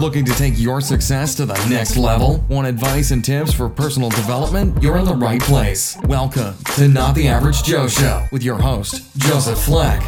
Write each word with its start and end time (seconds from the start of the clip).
Looking 0.00 0.24
to 0.24 0.32
take 0.32 0.58
your 0.58 0.80
success 0.80 1.34
to 1.34 1.44
the 1.44 1.62
next 1.68 1.98
level? 1.98 2.42
Want 2.48 2.66
advice 2.66 3.10
and 3.10 3.22
tips 3.22 3.52
for 3.52 3.68
personal 3.68 4.08
development? 4.08 4.82
You're 4.82 4.96
in 4.96 5.04
the 5.04 5.14
right 5.14 5.42
place. 5.42 5.94
Welcome 6.04 6.54
to 6.76 6.88
Not 6.88 7.14
the 7.14 7.28
Average 7.28 7.64
Joe 7.64 7.86
Show 7.86 8.26
with 8.32 8.42
your 8.42 8.56
host, 8.56 9.14
Joseph 9.18 9.62
Fleck. 9.62 10.02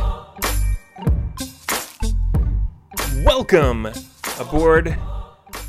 Welcome 3.22 3.84
aboard 4.40 4.97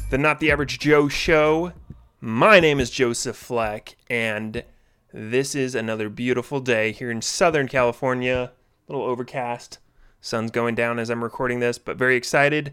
the 0.09 0.17
Not 0.17 0.39
the 0.39 0.51
Average 0.51 0.79
Joe 0.79 1.09
Show. 1.09 1.73
My 2.21 2.61
name 2.61 2.79
is 2.79 2.89
Joseph 2.89 3.35
Fleck, 3.35 3.97
and 4.09 4.63
this 5.11 5.53
is 5.53 5.75
another 5.75 6.07
beautiful 6.07 6.61
day 6.61 6.93
here 6.93 7.11
in 7.11 7.21
Southern 7.21 7.67
California. 7.67 8.53
A 8.87 8.91
little 8.91 9.05
overcast. 9.05 9.79
Sun's 10.21 10.49
going 10.49 10.75
down 10.75 10.97
as 10.97 11.09
I'm 11.09 11.25
recording 11.25 11.59
this, 11.59 11.77
but 11.77 11.97
very 11.97 12.15
excited. 12.15 12.71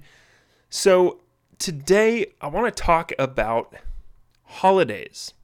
So, 0.69 1.19
today 1.61 2.33
I 2.41 2.49
want 2.49 2.75
to 2.75 2.83
talk 2.83 3.13
about 3.19 3.75
holidays. 4.45 5.35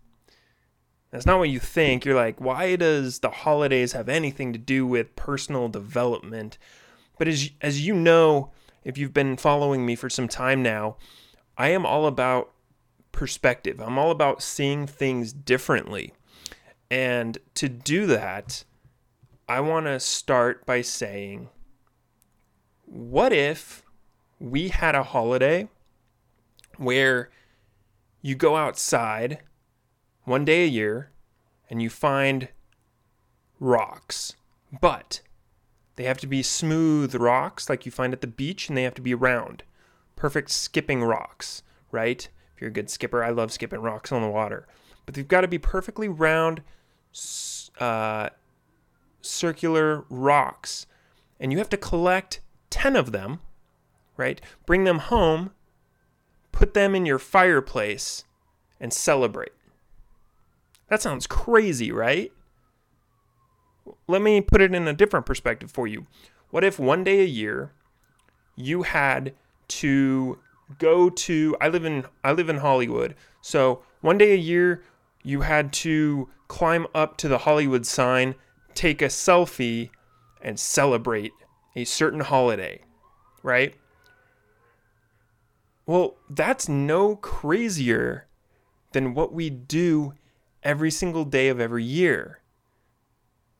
That's 1.13 1.27
not 1.27 1.39
what 1.39 1.51
you 1.51 1.61
think. 1.61 2.05
You're 2.05 2.17
like, 2.17 2.41
why 2.41 2.75
does 2.75 3.21
the 3.21 3.31
holidays 3.31 3.93
have 3.93 4.09
anything 4.09 4.53
to 4.53 4.59
do 4.59 4.87
with 4.87 5.15
personal 5.15 5.69
development? 5.69 6.59
But 7.19 7.29
as 7.29 7.51
as 7.61 7.87
you 7.87 7.95
know, 7.95 8.51
if 8.83 8.99
you've 8.99 9.15
been 9.15 9.37
following 9.37 9.87
me 9.87 9.95
for 9.95 10.11
some 10.11 10.27
time 10.27 10.63
now, 10.63 10.97
I 11.57 11.69
am 11.69 11.87
all 11.87 12.07
about 12.07 12.51
perspective. 13.13 13.81
I'm 13.81 13.99
all 13.99 14.11
about 14.11 14.43
seeing 14.43 14.87
things 14.87 15.33
differently. 15.33 16.13
And 16.91 17.39
to 17.55 17.69
do 17.69 18.07
that, 18.07 18.65
I 19.49 19.61
want 19.61 19.87
to 19.87 20.01
start 20.01 20.67
by 20.67 20.83
saying 20.83 21.51
what 22.85 23.33
if 23.33 23.83
we 24.39 24.69
had 24.69 24.95
a 24.95 25.03
holiday 25.03 25.69
where 26.79 27.31
you 28.23 28.35
go 28.35 28.57
outside 28.57 29.39
one 30.25 30.45
day 30.45 30.65
a 30.65 30.69
year 30.69 31.11
and 31.71 31.81
you 31.81 31.91
find 31.91 32.49
rocks, 33.61 34.35
but 34.81 35.21
they 35.97 36.05
have 36.05 36.19
to 36.19 36.27
be 36.27 36.43
smooth 36.43 37.15
rocks 37.15 37.69
like 37.69 37.87
you 37.87 37.93
find 37.93 38.13
at 38.13 38.21
the 38.21 38.27
beach 38.27 38.69
and 38.69 38.77
they 38.77 38.83
have 38.83 38.95
to 38.95 39.03
be 39.03 39.15
round. 39.15 39.63
Perfect 40.15 40.51
skipping 40.51 41.03
rocks, 41.03 41.63
right? 41.91 42.29
If 42.55 42.61
you're 42.61 42.71
a 42.71 42.73
good 42.73 42.91
skipper, 42.91 43.23
I 43.23 43.31
love 43.31 43.53
skipping 43.53 43.81
rocks 43.81 44.13
on 44.13 44.23
the 44.23 44.29
water. 44.29 44.67
But 45.05 45.15
they've 45.15 45.27
got 45.27 45.43
to 45.43 45.49
be 45.49 45.59
perfectly 45.59 46.09
round, 46.09 46.63
uh, 47.79 48.31
circular 49.21 50.05
rocks. 50.09 50.87
And 51.39 51.53
you 51.53 51.59
have 51.59 51.69
to 51.71 51.77
collect 51.77 52.41
10 52.71 52.97
of 52.97 53.13
them, 53.13 53.41
right? 54.17 54.41
Bring 54.65 54.85
them 54.85 54.99
home, 54.99 55.53
put 56.57 56.73
them 56.73 56.95
in 56.95 57.05
your 57.05 57.19
fireplace, 57.19 58.25
and 58.81 58.91
celebrate. 58.91 59.53
That 60.89 61.03
sounds 61.03 61.27
crazy, 61.27 61.93
right? 61.93 62.33
Let 64.09 64.23
me 64.23 64.41
put 64.41 64.63
it 64.63 64.75
in 64.75 64.89
a 64.89 64.95
different 64.95 65.27
perspective 65.27 65.71
for 65.71 65.87
you. 65.87 66.07
What 66.49 66.65
if 66.65 66.79
one 66.79 67.05
day 67.05 67.21
a 67.21 67.27
year 67.27 67.73
you 68.57 68.85
had 68.85 69.35
to 69.69 70.39
go 70.79 71.11
to 71.11 71.57
I 71.61 71.69
live 71.69 71.85
in 71.85 72.07
I 72.25 72.33
live 72.33 72.49
in 72.49 72.57
Hollywood. 72.57 73.15
So 73.43 73.83
one 74.01 74.17
day 74.17 74.33
a 74.33 74.39
year 74.39 74.83
you 75.23 75.43
had 75.43 75.75
to 75.75 76.31
climb 76.49 76.87
up 76.95 77.19
to 77.19 77.29
the 77.29 77.39
Hollywood 77.39 77.85
sign, 77.85 78.35
take 78.75 79.03
a 79.03 79.07
selfie 79.07 79.91
and 80.41 80.59
celebrate 80.59 81.33
a 81.75 81.85
certain 81.85 82.21
holiday, 82.21 82.81
right? 83.43 83.75
Well, 85.87 86.17
that's 86.29 86.69
no 86.69 87.17
crazier 87.17 88.27
than 88.93 89.15
what 89.15 89.33
we 89.33 89.51
do 89.51 90.15
every 90.63 90.91
single 90.91 91.25
day 91.25 91.49
of 91.49 91.61
every 91.61 91.85
year. 91.85 92.41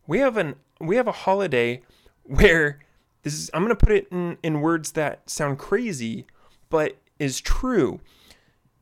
We 0.07 0.19
have 0.19 0.37
an 0.37 0.57
we 0.81 0.97
have 0.97 1.07
a 1.07 1.13
holiday 1.13 1.83
where 2.25 2.81
this 3.23 3.35
is 3.35 3.51
I'm 3.55 3.63
going 3.63 3.77
to 3.77 3.87
put 3.87 3.95
it 3.95 4.09
in 4.11 4.39
in 4.43 4.61
words 4.61 4.93
that 4.93 5.31
sound 5.31 5.59
crazy 5.59 6.27
but 6.69 6.97
is 7.19 7.41
true. 7.41 8.01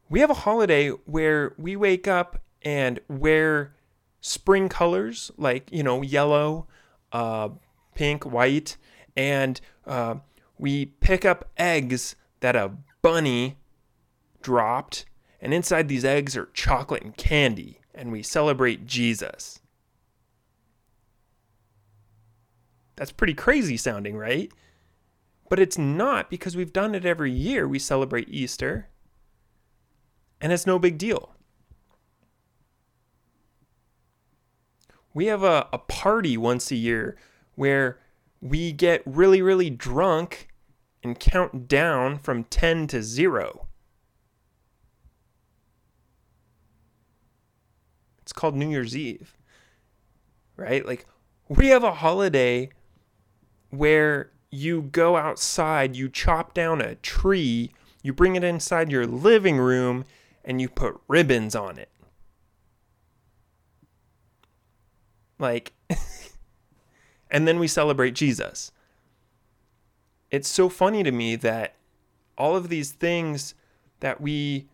We 0.08 0.20
have 0.20 0.30
a 0.30 0.34
holiday 0.34 0.88
where 0.88 1.54
we 1.58 1.76
wake 1.76 2.08
up 2.08 2.40
and 2.62 3.00
wear 3.08 3.74
spring 4.20 4.68
colors 4.68 5.30
like, 5.36 5.70
you 5.70 5.82
know, 5.82 6.02
yellow, 6.02 6.66
uh, 7.12 7.50
pink, 7.94 8.24
white, 8.24 8.76
and 9.16 9.60
uh, 9.86 10.16
we 10.58 10.86
pick 10.86 11.24
up 11.24 11.50
eggs 11.56 12.16
that 12.40 12.56
a 12.56 12.72
bunny 13.04 13.58
dropped, 14.40 15.04
and 15.38 15.52
inside 15.52 15.88
these 15.88 16.06
eggs 16.06 16.38
are 16.38 16.48
chocolate 16.54 17.02
and 17.02 17.14
candy, 17.18 17.78
and 17.94 18.10
we 18.10 18.22
celebrate 18.22 18.86
Jesus. 18.86 19.60
That's 22.96 23.12
pretty 23.12 23.34
crazy 23.34 23.76
sounding, 23.76 24.16
right? 24.16 24.50
But 25.50 25.58
it's 25.58 25.76
not 25.76 26.30
because 26.30 26.56
we've 26.56 26.72
done 26.72 26.94
it 26.94 27.04
every 27.04 27.30
year. 27.30 27.68
We 27.68 27.78
celebrate 27.78 28.30
Easter, 28.30 28.88
and 30.40 30.50
it's 30.50 30.66
no 30.66 30.78
big 30.78 30.96
deal. 30.96 31.34
We 35.12 35.26
have 35.26 35.42
a, 35.42 35.68
a 35.74 35.78
party 35.78 36.38
once 36.38 36.70
a 36.70 36.76
year 36.76 37.18
where 37.54 37.98
we 38.40 38.72
get 38.72 39.02
really, 39.04 39.42
really 39.42 39.68
drunk 39.68 40.48
and 41.04 41.20
count 41.20 41.68
down 41.68 42.18
from 42.18 42.44
10 42.44 42.86
to 42.88 43.02
0. 43.02 43.68
It's 48.22 48.32
called 48.32 48.56
New 48.56 48.70
Year's 48.70 48.96
Eve, 48.96 49.36
right? 50.56 50.84
Like, 50.84 51.06
we 51.46 51.68
have 51.68 51.84
a 51.84 51.92
holiday 51.92 52.70
where 53.68 54.30
you 54.50 54.80
go 54.80 55.16
outside, 55.16 55.94
you 55.94 56.08
chop 56.08 56.54
down 56.54 56.80
a 56.80 56.94
tree, 56.94 57.70
you 58.02 58.14
bring 58.14 58.34
it 58.34 58.42
inside 58.42 58.90
your 58.90 59.06
living 59.06 59.58
room, 59.58 60.04
and 60.42 60.60
you 60.60 60.70
put 60.70 60.98
ribbons 61.06 61.54
on 61.54 61.78
it. 61.78 61.90
Like, 65.38 65.74
and 67.30 67.46
then 67.46 67.58
we 67.58 67.68
celebrate 67.68 68.14
Jesus. 68.14 68.72
It's 70.34 70.48
so 70.48 70.68
funny 70.68 71.02
to 71.02 71.12
me 71.12 71.36
that 71.36 71.74
all 72.36 72.56
of 72.56 72.68
these 72.68 72.90
things 72.90 73.54
that 74.00 74.20
we 74.20 74.66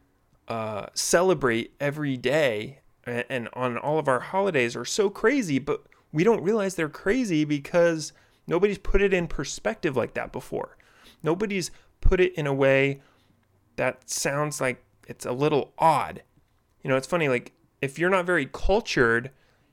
uh, 0.49 0.87
celebrate 0.95 1.75
every 1.79 2.17
day 2.17 2.81
and, 3.05 3.25
and 3.29 3.49
on 3.53 3.77
all 3.77 3.99
of 3.99 4.09
our 4.09 4.21
holidays 4.21 4.75
are 4.75 4.85
so 4.85 5.11
crazy, 5.11 5.59
but 5.59 5.83
we 6.13 6.25
don't 6.25 6.43
realize 6.43 6.75
they're 6.75 6.89
crazy 6.89 7.45
because 7.45 8.13
Nobody's 8.51 8.79
put 8.79 9.01
it 9.01 9.15
in 9.15 9.29
perspective 9.29 9.97
like 9.97 10.15
that 10.15 10.33
before. 10.33 10.77
Nobody's 11.23 11.71
put 12.01 12.21
it 12.21 12.35
in 12.35 12.49
a 12.49 12.53
way 12.53 13.01
that 13.77 14.11
sounds 14.11 14.61
like 14.61 14.83
it's 15.07 15.25
a 15.25 15.31
little 15.31 15.73
odd. 15.79 16.25
You 16.83 16.91
know, 16.91 16.97
it's 16.97 17.07
funny, 17.07 17.29
like, 17.29 17.53
if 17.81 17.97
you're 17.97 18.11
not 18.11 18.27
very 18.27 18.49
cultured, 18.53 19.31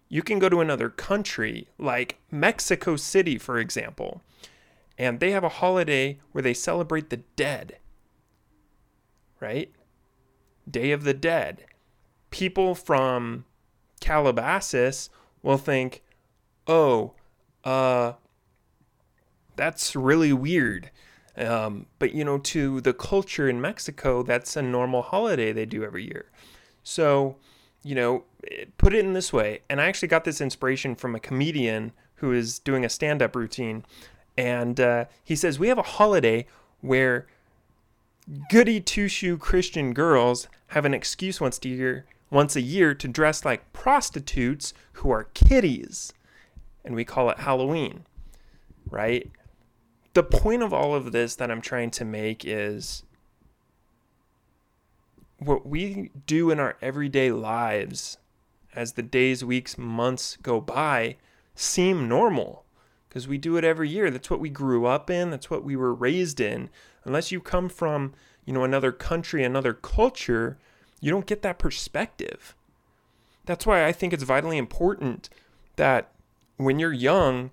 you 0.10 0.22
can 0.22 0.38
go 0.38 0.48
to 0.48 0.62
another 0.62 0.90
country, 0.90 1.70
like 1.80 2.20
Mexico 2.30 2.96
City, 2.98 3.40
for 3.40 3.58
example, 3.58 4.22
and 4.98 5.20
they 5.20 5.32
have 5.32 5.44
a 5.44 5.50
holiday 5.50 6.20
where 6.32 6.42
they 6.42 6.54
celebrate 6.54 7.10
the 7.10 7.18
dead, 7.36 7.78
right? 9.40 9.72
Day 10.70 10.92
of 10.92 11.04
the 11.04 11.14
Dead. 11.14 11.66
People 12.32 12.76
from 12.76 13.46
Calabasas 14.02 15.10
will 15.42 15.58
think, 15.58 16.04
oh, 16.68 17.14
uh, 17.64 18.14
that's 19.56 19.96
really 19.96 20.34
weird. 20.34 20.92
Um, 21.38 21.86
but 22.00 22.14
you 22.14 22.26
know, 22.26 22.40
to 22.40 22.82
the 22.82 22.94
culture 22.94 23.48
in 23.48 23.62
Mexico, 23.62 24.24
that's 24.24 24.56
a 24.56 24.62
normal 24.62 25.04
holiday 25.04 25.52
they 25.52 25.66
do 25.66 25.84
every 25.84 26.04
year. 26.04 26.32
So, 26.84 27.38
you 27.84 27.94
know, 27.96 28.24
put 28.78 28.94
it 28.94 29.06
in 29.06 29.14
this 29.14 29.32
way. 29.32 29.62
And 29.70 29.80
I 29.80 29.86
actually 29.86 30.08
got 30.08 30.24
this 30.24 30.42
inspiration 30.42 30.96
from 30.96 31.16
a 31.16 31.20
comedian 31.20 31.92
who 32.16 32.32
is 32.32 32.60
doing 32.60 32.84
a 32.84 32.90
stand 32.90 33.22
up 33.22 33.36
routine. 33.36 33.86
And 34.38 34.80
uh, 34.80 35.06
he 35.24 35.36
says, 35.36 35.60
We 35.60 35.70
have 35.70 35.78
a 35.78 35.84
holiday 35.84 36.46
where 36.82 37.28
goody 38.50 38.80
two 38.80 39.08
shoe 39.08 39.38
Christian 39.38 39.94
girls 39.94 40.48
have 40.68 40.86
an 40.86 40.94
excuse 40.94 41.42
once 41.42 41.60
a 41.64 41.70
year. 41.70 42.06
Once 42.30 42.56
a 42.58 42.62
year 42.62 42.94
to 42.94 43.08
dress 43.08 43.46
like 43.46 43.72
prostitutes 43.72 44.74
who 44.94 45.10
are 45.10 45.30
kiddies, 45.34 46.14
And 46.84 46.94
we 46.94 47.06
call 47.06 47.30
it 47.30 47.40
Halloween, 47.40 48.06
right? 48.90 49.32
the 50.18 50.24
point 50.24 50.64
of 50.64 50.74
all 50.74 50.96
of 50.96 51.12
this 51.12 51.36
that 51.36 51.52
I'm 51.52 51.62
trying 51.62 51.92
to 51.92 52.04
make 52.04 52.44
is 52.44 53.04
what 55.38 55.68
we 55.68 56.10
do 56.26 56.50
in 56.50 56.60
our 56.60 56.76
everyday 56.82 57.32
lives 57.32 58.18
as 58.74 58.94
the 58.94 59.04
days, 59.04 59.46
weeks, 59.46 59.78
months 59.78 60.36
go 60.42 60.60
by 60.60 61.18
seem 61.54 62.08
normal 62.08 62.66
because 63.08 63.28
we 63.28 63.38
do 63.38 63.58
it 63.58 63.64
every 63.64 63.90
year. 63.90 64.12
That's 64.12 64.30
what 64.30 64.40
we 64.40 64.50
grew 64.50 64.86
up 64.86 65.10
in, 65.10 65.30
that's 65.30 65.50
what 65.50 65.64
we 65.64 65.76
were 65.76 65.94
raised 65.94 66.40
in. 66.40 66.70
Unless 67.04 67.32
you 67.32 67.40
come 67.40 67.70
from, 67.70 68.14
you 68.46 68.54
know, 68.54 68.64
another 68.64 68.92
country, 68.92 69.44
another 69.44 69.74
culture, 69.74 70.58
you 71.00 71.12
don't 71.12 71.26
get 71.26 71.42
that 71.42 71.60
perspective. 71.60 72.56
That's 73.46 73.66
why 73.66 73.86
I 73.86 73.92
think 73.92 74.14
it's 74.14 74.24
vitally 74.24 74.58
important 74.58 75.30
that 75.78 76.12
when 76.58 76.80
you're 76.80 76.94
young 76.94 77.52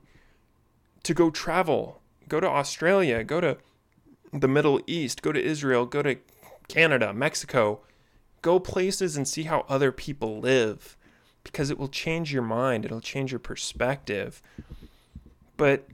to 1.05 1.15
go 1.15 1.31
travel, 1.31 2.01
go 2.29 2.41
to 2.41 2.49
Australia, 2.49 3.23
go 3.23 3.41
to 3.41 3.59
the 4.33 4.49
Middle 4.49 4.81
East, 4.87 5.23
go 5.23 5.31
to 5.31 5.43
Israel, 5.43 5.87
go 5.87 6.03
to 6.03 6.17
Canada, 6.67 7.13
Mexico, 7.13 7.81
go 8.43 8.59
places 8.59 9.17
and 9.17 9.29
see 9.29 9.45
how 9.45 9.65
other 9.69 9.93
people 9.93 10.41
live 10.41 10.97
because 11.45 11.71
it 11.71 11.79
will 11.79 11.89
change 11.89 12.33
your 12.33 12.43
mind, 12.43 12.85
it'll 12.85 13.01
change 13.01 13.31
your 13.31 13.39
perspective. 13.39 14.43
But 15.57 15.87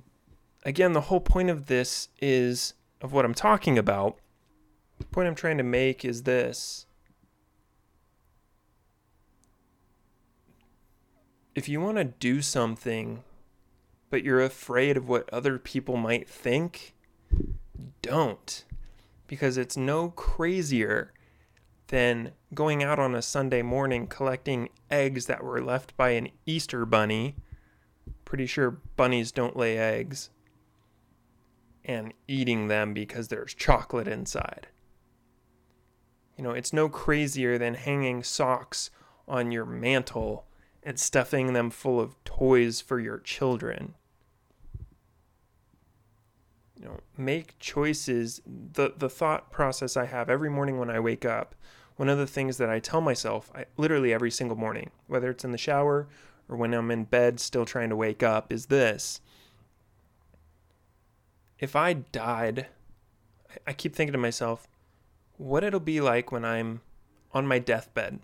again, 0.65 0.93
the 0.93 1.03
whole 1.03 1.21
point 1.21 1.51
of 1.51 1.67
this 1.67 2.09
is 2.21 2.75
of 3.01 3.13
what 3.13 3.25
I'm 3.25 3.35
talking 3.35 3.79
about. 3.79 4.19
The 4.99 5.07
point 5.07 5.29
I'm 5.29 5.35
trying 5.35 5.59
to 5.59 5.65
make 5.65 6.05
is 6.05 6.25
this. 6.25 6.87
If 11.55 11.69
you 11.69 11.81
want 11.81 11.97
to 11.97 12.05
do 12.05 12.43
something, 12.43 13.25
but 14.09 14.23
you're 14.23 14.43
afraid 14.43 14.97
of 14.97 15.09
what 15.09 15.33
other 15.33 15.59
people 15.59 15.97
might 15.97 16.29
think, 16.29 16.95
don't. 18.03 18.65
Because 19.27 19.57
it's 19.57 19.77
no 19.77 20.11
crazier 20.11 21.13
than 21.89 22.33
going 22.55 22.83
out 22.83 22.99
on 22.99 23.15
a 23.15 23.23
Sunday 23.23 23.63
morning 23.63 24.07
collecting 24.07 24.69
eggs 24.91 25.27
that 25.27 25.43
were 25.43 25.63
left 25.63 25.97
by 25.97 26.11
an 26.11 26.29
Easter 26.47 26.85
bunny. 26.87 27.37
Pretty 28.31 28.47
sure 28.47 28.71
bunnies 28.71 29.33
don't 29.33 29.57
lay 29.57 29.77
eggs. 29.77 30.31
And 31.85 32.15
eating 32.29 32.69
them 32.69 32.95
because 32.95 33.27
there's 33.27 33.53
chocolate 33.55 34.07
inside. 34.07 34.69
You 36.39 36.45
know, 36.45 36.53
it's 36.53 36.73
no 36.73 36.89
crazier 36.89 37.59
than 37.59 37.75
hanging 37.75 38.23
socks 38.23 38.91
on 39.27 39.51
your 39.51 39.67
mantle 39.67 40.47
and 40.85 40.97
stuffing 40.97 41.55
them 41.55 41.71
full 41.71 41.99
of 41.99 42.23
toys 42.23 42.81
for 42.81 43.01
your 43.01 43.19
children. 43.19 43.97
You 46.77 46.85
know, 46.85 47.01
make 47.19 47.59
choices. 47.59 48.41
The 48.47 48.93
the 48.97 49.11
thought 49.11 49.51
process 49.51 49.97
I 49.97 50.05
have 50.05 50.31
every 50.31 50.51
morning 50.51 50.79
when 50.79 50.89
I 50.89 51.01
wake 51.01 51.25
up 51.25 51.57
one 51.97 52.09
of 52.09 52.17
the 52.17 52.29
things 52.29 52.59
that 52.59 52.71
I 52.71 52.79
tell 52.79 53.01
myself 53.01 53.51
I, 53.57 53.65
literally 53.77 54.13
every 54.15 54.31
single 54.31 54.57
morning, 54.57 54.91
whether 55.09 55.31
it's 55.31 55.45
in 55.45 55.51
the 55.51 55.59
shower 55.59 56.07
or 56.51 56.57
when 56.57 56.75
I'm 56.75 56.91
in 56.91 57.05
bed 57.05 57.39
still 57.39 57.65
trying 57.65 57.91
to 57.91 57.97
wake 57.97 58.25
up, 58.25 58.53
is 58.53 58.67
this. 58.67 59.21
If 61.61 61.77
I 61.77 61.93
died, 61.93 62.67
I 63.67 63.73
keep 63.73 63.95
thinking 63.95 64.13
to 64.13 64.19
myself, 64.19 64.67
what 65.37 65.63
it'll 65.63 65.79
be 65.79 66.01
like 66.01 66.33
when 66.33 66.45
I'm 66.45 66.81
on 67.33 67.47
my 67.47 67.61
deathbed. 67.61 68.19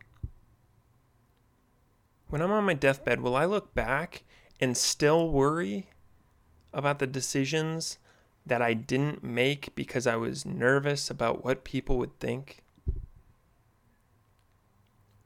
When 2.28 2.42
I'm 2.42 2.50
on 2.50 2.64
my 2.64 2.74
deathbed, 2.74 3.20
will 3.20 3.36
I 3.36 3.44
look 3.44 3.74
back 3.74 4.24
and 4.60 4.76
still 4.76 5.30
worry 5.30 5.90
about 6.72 6.98
the 6.98 7.06
decisions 7.06 7.98
that 8.44 8.60
I 8.60 8.74
didn't 8.74 9.22
make 9.22 9.74
because 9.76 10.06
I 10.06 10.16
was 10.16 10.44
nervous 10.44 11.10
about 11.10 11.44
what 11.44 11.62
people 11.62 11.96
would 11.98 12.18
think? 12.18 12.64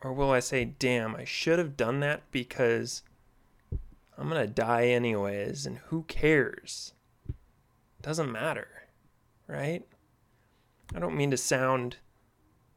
Or 0.02 0.12
will 0.12 0.30
I 0.30 0.40
say, 0.40 0.64
damn, 0.64 1.14
I 1.14 1.24
should 1.24 1.58
have 1.58 1.76
done 1.76 2.00
that 2.00 2.22
because 2.30 3.02
I'm 4.16 4.28
going 4.28 4.40
to 4.40 4.52
die 4.52 4.86
anyways, 4.86 5.66
and 5.66 5.78
who 5.88 6.04
cares? 6.04 6.92
Doesn't 8.02 8.32
matter, 8.32 8.68
right? 9.46 9.84
I 10.94 10.98
don't 10.98 11.16
mean 11.16 11.30
to 11.30 11.36
sound 11.36 11.96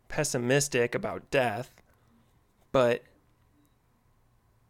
pessimistic 0.09 0.93
about 0.93 1.31
death, 1.31 1.71
but 2.71 3.03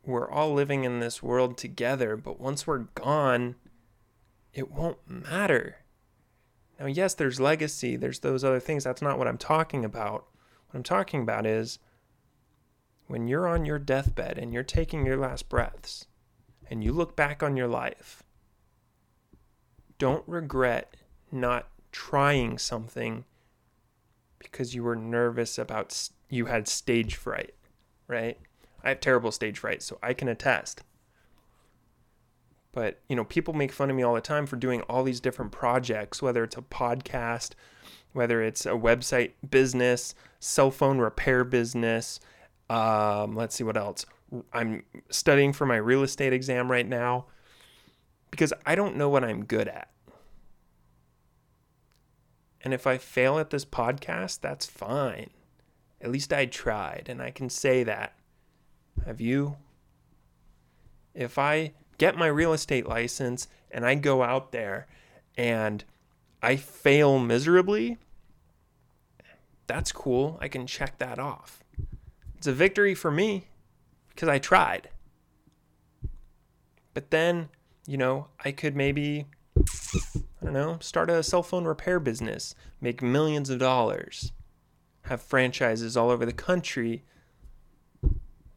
we're 0.05 0.29
all 0.29 0.53
living 0.53 0.83
in 0.83 1.00
this 1.00 1.23
world 1.23 1.57
together, 1.57 2.15
but 2.15 2.39
once 2.39 2.67
we're 2.67 2.85
gone, 2.95 3.55
it 4.53 4.71
won't 4.71 5.00
matter. 5.07 5.77
Now, 6.79 6.85
yes, 6.85 7.13
there's 7.13 7.39
legacy, 7.39 7.95
there's 7.95 8.19
those 8.19 8.44
other 8.44 8.59
things. 8.59 8.83
That's 8.83 9.01
not 9.01 9.17
what 9.17 9.27
I'm 9.27 9.38
talking 9.38 9.85
about. 9.85 10.27
What 10.67 10.77
I'm 10.77 10.83
talking 10.83 11.21
about 11.21 11.45
is 11.45 11.79
when 13.13 13.27
you're 13.27 13.48
on 13.48 13.63
your 13.63 13.77
deathbed 13.77 14.39
and 14.39 14.51
you're 14.51 14.63
taking 14.63 15.06
your 15.06 15.18
last 15.18 15.48
breaths 15.48 16.07
and 16.68 16.83
you 16.83 16.92
look 16.92 17.15
back 17.15 17.44
on 17.44 17.56
your 17.56 17.68
life, 17.68 18.24
don't 20.00 20.27
regret 20.27 20.98
not 21.31 21.68
trying 21.92 22.57
something 22.57 23.24
because 24.39 24.74
you 24.74 24.81
were 24.81 24.95
nervous 24.95 25.60
about 25.60 26.10
you 26.27 26.48
had 26.48 26.68
stage 26.68 27.13
fright, 27.13 27.54
right? 28.07 28.39
I 28.83 28.89
have 28.89 29.00
terrible 29.00 29.31
stage 29.31 29.60
fright, 29.60 29.83
so 29.83 30.00
I 30.01 30.15
can 30.15 30.27
attest. 30.27 30.81
But, 32.71 33.00
you 33.07 33.15
know, 33.15 33.25
people 33.25 33.54
make 33.54 33.71
fun 33.71 33.92
of 33.92 33.95
me 33.95 34.01
all 34.01 34.15
the 34.15 34.21
time 34.21 34.48
for 34.48 34.56
doing 34.56 34.81
all 34.89 35.04
these 35.04 35.19
different 35.19 35.51
projects, 35.51 36.19
whether 36.19 36.44
it's 36.44 36.57
a 36.57 36.63
podcast, 36.63 37.51
whether 38.12 38.42
it's 38.42 38.65
a 38.65 38.69
website 38.69 39.33
business, 39.48 40.15
cell 40.39 40.71
phone 40.71 40.98
repair 40.98 41.44
business, 41.44 42.19
um, 42.74 43.36
let's 43.36 43.54
see 43.54 43.64
what 43.64 43.78
else. 43.78 44.04
I'm 44.52 44.84
studying 45.12 45.54
for 45.54 45.68
my 45.68 45.75
real 45.75 46.02
estate 46.02 46.34
exam 46.34 46.72
right 46.72 46.88
now 46.88 47.28
because 48.31 48.52
I 48.66 48.74
don't 48.74 48.96
know 48.96 49.10
what 49.10 49.24
I'm 49.24 49.46
good 49.46 49.68
at. 49.68 49.90
And 52.62 52.74
if 52.74 52.88
I 52.88 52.98
fail 52.98 53.38
at 53.38 53.52
this 53.52 53.64
podcast, 53.64 54.42
that's 54.42 54.66
fine. 54.66 55.30
At 56.02 56.12
least 56.12 56.34
I 56.34 56.48
tried, 56.48 57.10
and 57.10 57.22
I 57.22 57.30
can 57.30 57.48
say 57.48 57.84
that. 57.84 58.14
Have 59.06 59.22
you? 59.22 59.58
If 61.14 61.38
I 61.38 61.74
get 62.00 62.18
my 62.18 62.28
real 62.28 62.54
estate 62.54 62.88
license 62.88 63.48
and 63.70 63.86
I 63.86 63.94
go 63.96 64.24
out 64.24 64.52
there 64.52 64.88
and 65.38 65.84
I 66.42 66.56
fail 66.56 67.20
miserably, 67.20 68.00
that's 69.68 69.92
cool. 69.92 70.40
I 70.42 70.48
can 70.48 70.66
check 70.66 70.98
that 70.98 71.20
off. 71.20 71.62
It's 72.44 72.48
a 72.50 72.51
victory 72.51 72.94
for 72.94 73.10
me 73.10 73.48
because 74.10 74.28
I 74.28 74.38
tried. 74.38 74.90
But 76.94 77.10
then, 77.10 77.48
you 77.88 77.95
know, 77.95 78.28
I 78.44 78.51
could 78.51 78.75
maybe, 78.75 79.28
I 79.57 80.44
don't 80.44 80.51
know, 80.51 80.78
start 80.81 81.10
a 81.10 81.24
cell 81.24 81.42
phone 81.42 81.63
repair 81.63 82.01
business, 82.01 82.54
make 82.81 83.01
millions 83.01 83.50
of 83.50 83.60
dollars, 83.60 84.34
have 85.04 85.22
franchises 85.22 85.96
all 85.96 86.10
over 86.10 86.25
the 86.25 86.34
country, 86.34 87.06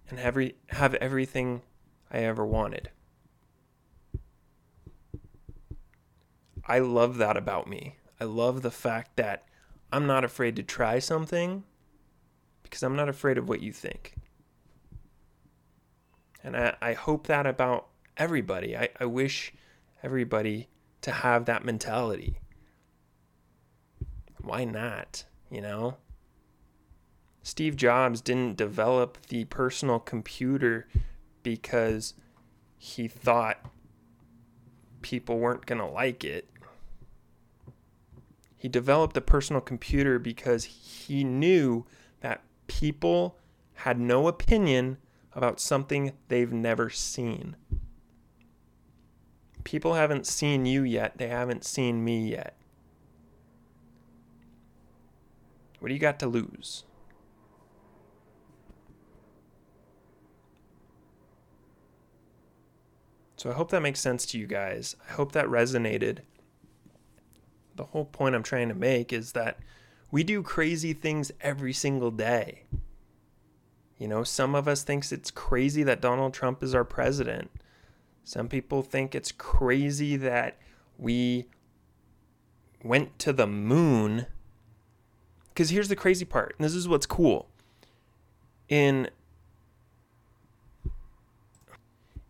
and 0.09 0.19
have, 0.19 0.35
re- 0.35 0.57
have 0.71 0.95
everything 0.95 1.63
I 2.11 2.25
ever 2.25 2.45
wanted. 2.45 2.91
I 6.65 6.81
love 6.81 7.19
that 7.19 7.37
about 7.37 7.69
me. 7.69 7.99
I 8.21 8.25
love 8.25 8.63
the 8.63 8.73
fact 8.73 9.15
that 9.15 9.45
I'm 9.93 10.09
not 10.09 10.25
afraid 10.25 10.57
to 10.57 10.65
try 10.65 10.99
something 10.99 11.63
because 12.71 12.83
I'm 12.83 12.97
not 12.97 13.09
afraid 13.09 13.39
of 13.39 13.49
what 13.49 13.63
you 13.63 13.73
think. 13.73 14.15
And 16.43 16.57
I, 16.57 16.77
I 16.81 16.93
hope 16.93 17.27
that 17.27 17.47
about 17.47 17.89
everybody. 18.17 18.77
I, 18.77 18.89
I 19.01 19.07
wish 19.07 19.53
everybody 20.03 20.69
to 21.03 21.11
have 21.11 21.45
that 21.47 21.65
mentality. 21.65 22.41
Why 24.41 24.65
not? 24.65 25.25
You 25.51 25.61
know? 25.61 25.97
Steve 27.43 27.77
Jobs 27.77 28.21
didn't 28.21 28.57
develop 28.57 29.19
the 29.29 29.45
personal 29.45 30.01
computer 30.01 30.89
because 31.43 32.15
he 32.77 33.07
thought 33.07 33.65
people 35.01 35.39
weren't 35.39 35.67
going 35.67 35.79
to 35.79 35.87
like 35.87 36.25
it. 36.25 36.49
He 38.57 38.69
developed 38.69 39.15
the 39.15 39.21
personal 39.21 39.61
computer 39.61 40.19
because 40.19 40.65
he 40.65 41.23
knew 41.23 41.87
that 42.21 42.43
people 42.67 43.39
had 43.75 43.99
no 43.99 44.29
opinion 44.29 44.99
about 45.33 45.61
something 45.61 46.13
they've 46.29 46.53
never 46.53 46.89
seen. 46.91 47.57
People 49.65 49.95
haven't 49.95 50.27
seen 50.27 50.65
you 50.65 50.83
yet, 50.83 51.19
they 51.19 51.29
haven't 51.29 51.65
seen 51.65 52.05
me 52.05 52.31
yet. 52.31 52.57
What 55.79 55.89
do 55.89 55.95
you 55.95 56.01
got 56.01 56.19
to 56.21 56.27
lose? 56.27 56.85
So 63.37 63.51
I 63.51 63.55
hope 63.55 63.71
that 63.71 63.83
makes 63.83 64.01
sense 64.01 64.25
to 64.27 64.39
you 64.39 64.47
guys. 64.47 64.97
I 65.09 65.13
hope 65.13 65.33
that 65.33 65.47
resonated. 65.47 66.21
The 67.77 67.85
whole 67.85 68.07
point 68.07 68.35
I'm 68.35 68.43
trying 68.43 68.69
to 68.71 68.75
make 68.75 69.13
is 69.13 69.33
that 69.33 69.59
we 70.11 70.25
do 70.25 70.43
crazy 70.43 70.93
things 70.93 71.31
every 71.41 71.73
single 71.73 72.11
day. 72.11 72.65
You 73.99 74.09
know, 74.09 74.25
some 74.25 74.55
of 74.55 74.69
us 74.69 74.83
thinks 74.83 75.13
it's 75.13 75.31
crazy 75.31 75.83
that 75.85 76.01
Donald 76.01 76.35
Trump 76.35 76.63
is 76.63 76.75
our 76.75 76.85
president. 76.85 77.51
Some 78.25 78.49
people 78.49 78.83
think 78.83 79.15
it's 79.15 79.33
crazy 79.33 80.17
that 80.17 80.59
we 80.99 81.47
went 82.83 83.19
to 83.21 83.33
the 83.33 83.47
moon 83.47 84.27
Because 85.49 85.71
here's 85.71 85.89
the 85.89 85.97
crazy 85.97 86.27
part, 86.27 86.55
and 86.59 86.65
this 86.65 86.75
is 86.75 86.89
what's 86.89 87.07
cool. 87.07 87.49
In 88.69 89.09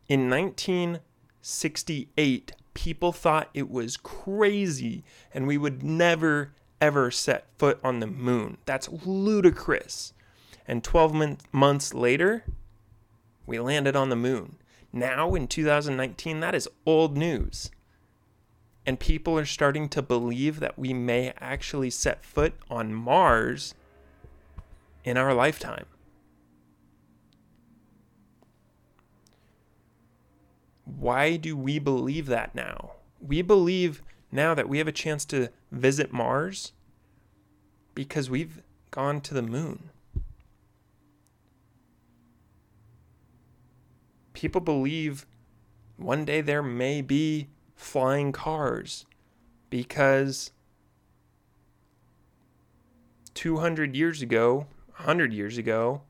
in 0.08 0.30
1968, 0.30 2.52
people 2.74 3.12
thought 3.12 3.50
it 3.54 3.68
was 3.68 3.96
crazy 3.96 5.02
and 5.34 5.48
we 5.48 5.58
would 5.58 5.82
never 5.82 6.52
ever 6.80 7.10
set 7.10 7.46
foot 7.58 7.78
on 7.82 8.00
the 8.00 8.06
moon. 8.06 8.58
That's 8.64 8.88
ludicrous. 9.04 10.12
And 10.66 10.82
12 10.82 11.14
mon- 11.14 11.38
months 11.52 11.94
later, 11.94 12.44
we 13.46 13.58
landed 13.60 13.96
on 13.96 14.08
the 14.08 14.16
moon. 14.16 14.56
Now 14.92 15.34
in 15.34 15.46
2019, 15.46 16.40
that 16.40 16.54
is 16.54 16.68
old 16.84 17.16
news. 17.16 17.70
And 18.84 19.00
people 19.00 19.38
are 19.38 19.46
starting 19.46 19.88
to 19.90 20.02
believe 20.02 20.60
that 20.60 20.78
we 20.78 20.92
may 20.92 21.32
actually 21.40 21.90
set 21.90 22.24
foot 22.24 22.54
on 22.70 22.94
Mars 22.94 23.74
in 25.04 25.16
our 25.16 25.34
lifetime. 25.34 25.86
Why 30.84 31.36
do 31.36 31.56
we 31.56 31.78
believe 31.78 32.26
that 32.26 32.54
now? 32.54 32.92
We 33.20 33.42
believe 33.42 34.02
now 34.30 34.54
that 34.54 34.68
we 34.68 34.78
have 34.78 34.88
a 34.88 34.92
chance 34.92 35.24
to 35.26 35.50
visit 35.70 36.12
Mars 36.12 36.72
because 37.94 38.28
we've 38.28 38.62
gone 38.90 39.20
to 39.22 39.34
the 39.34 39.42
moon. 39.42 39.90
People 44.32 44.60
believe 44.60 45.26
one 45.96 46.24
day 46.24 46.40
there 46.40 46.62
may 46.62 47.00
be 47.00 47.48
flying 47.74 48.32
cars 48.32 49.06
because 49.70 50.50
200 53.34 53.94
years 53.94 54.22
ago, 54.22 54.66
100 54.96 55.32
years 55.32 55.58
ago, 55.58 56.02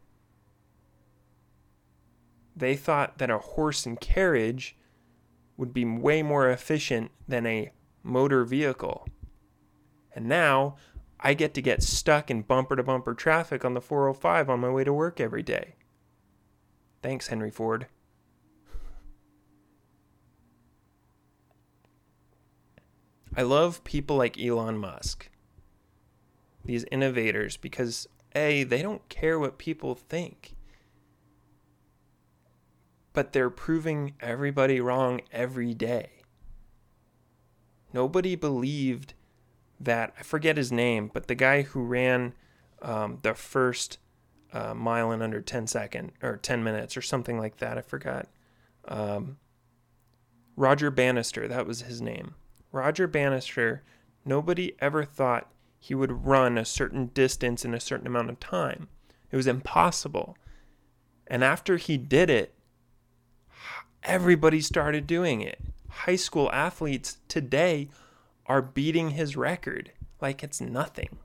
they 2.55 2.75
thought 2.75 3.19
that 3.19 3.31
a 3.31 3.39
horse 3.39 3.85
and 3.85 4.01
carriage 4.01 4.77
would 5.57 5.75
be 5.75 5.85
way 5.85 6.23
more 6.23 6.49
efficient 6.51 7.11
than 7.29 7.47
a 7.47 7.71
motor 8.07 8.45
vehicle. 8.45 9.07
And 10.15 10.27
now 10.27 10.77
I 11.21 11.35
get 11.35 11.55
to 11.55 11.63
get 11.63 11.83
stuck 11.83 12.31
in 12.31 12.43
bumper 12.43 12.77
to 12.77 12.83
bumper 12.83 13.15
traffic 13.15 13.65
on 13.65 13.75
the 13.75 13.81
405 13.81 14.49
on 14.49 14.61
my 14.61 14.71
way 14.71 14.85
to 14.85 14.93
work 14.93 15.21
every 15.21 15.43
day. 15.43 15.75
Thanks, 17.03 17.29
Henry 17.29 17.51
Ford. 17.51 17.87
I 23.37 23.43
love 23.43 23.85
people 23.85 24.17
like 24.17 24.41
Elon 24.41 24.79
Musk, 24.79 25.29
these 26.65 26.87
innovators, 26.91 27.59
because 27.59 28.09
A, 28.35 28.65
they 28.65 28.81
don't 28.81 29.07
care 29.11 29.39
what 29.39 29.59
people 29.59 29.95
think 29.95 30.57
but 33.17 33.33
they're 33.33 33.49
proving 33.49 34.13
everybody 34.21 34.79
wrong 34.79 35.23
every 35.33 35.73
day. 35.73 36.16
Nobody 37.93 38.35
believed 38.35 39.15
that, 39.79 40.15
I 40.19 40.23
forget 40.23 40.57
his 40.57 40.73
name, 40.73 41.11
but 41.13 41.29
the 41.29 41.35
guy 41.35 41.63
who 41.63 41.83
ran 41.83 42.35
um, 42.83 43.19
the 43.23 43.35
first 43.35 43.99
uh, 44.53 44.75
mile 44.75 45.13
in 45.13 45.23
under 45.23 45.41
10 45.41 45.67
second 45.67 46.13
or 46.23 46.37
10 46.37 46.63
minutes 46.63 46.97
or 46.97 47.03
something 47.03 47.39
like 47.39 47.59
that. 47.59 47.77
I 47.77 47.83
forgot. 47.83 48.29
Um, 48.87 49.39
Roger 50.57 50.91
Bannister, 50.91 51.47
that 51.49 51.67
was 51.67 51.83
his 51.83 52.01
name. 52.01 52.35
Roger 52.73 53.07
Bannister, 53.07 53.83
nobody 54.25 54.75
ever 54.79 55.05
thought 55.05 55.51
he 55.79 55.95
would 55.95 56.27
run 56.27 56.57
a 56.57 56.65
certain 56.65 57.07
distance 57.09 57.65
in 57.65 57.75
a 57.75 57.81
certain 57.81 58.07
amount 58.07 58.31
of 58.31 58.41
time. 58.41 58.89
It 59.31 59.37
was 59.37 59.47
impossible. 59.47 60.37
And 61.27 61.45
after 61.45 61.77
he 61.77 61.99
did 61.99 62.31
it, 62.31 62.55
everybody 64.03 64.61
started 64.61 65.07
doing 65.07 65.41
it. 65.43 65.61
High 65.89 66.17
school 66.17 66.51
athletes 66.53 67.19
today 67.29 67.89
are 68.47 68.63
beating 68.63 69.11
his 69.11 69.37
record 69.37 69.93
like 70.21 70.43
it's 70.43 70.61
nothing. 70.61 71.19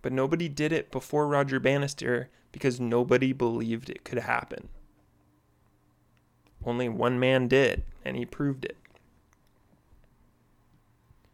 But 0.00 0.12
nobody 0.12 0.48
did 0.48 0.72
it 0.72 0.90
before 0.90 1.28
Roger 1.28 1.60
Bannister 1.60 2.28
because 2.50 2.80
nobody 2.80 3.32
believed 3.32 3.88
it 3.88 4.04
could 4.04 4.18
happen. 4.18 4.68
Only 6.64 6.88
one 6.88 7.18
man 7.18 7.48
did, 7.48 7.84
and 8.04 8.16
he 8.16 8.24
proved 8.24 8.64
it. 8.64 8.76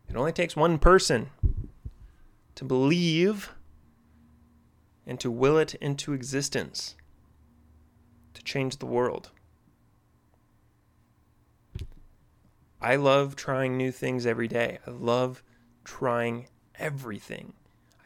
It 0.08 0.16
only 0.16 0.32
takes 0.32 0.56
one 0.56 0.78
person 0.78 1.30
to 2.54 2.64
believe 2.64 3.52
and 5.06 5.18
to 5.20 5.30
will 5.30 5.58
it 5.58 5.74
into 5.76 6.12
existence 6.12 6.94
to 8.34 8.42
change 8.42 8.76
the 8.76 8.86
world. 8.86 9.30
I 12.80 12.96
love 12.96 13.36
trying 13.36 13.76
new 13.76 13.90
things 13.90 14.26
every 14.26 14.48
day. 14.48 14.78
I 14.86 14.90
love 14.90 15.42
trying 15.84 16.48
everything. 16.78 17.54